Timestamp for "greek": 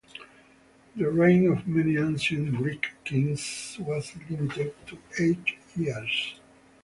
2.55-2.87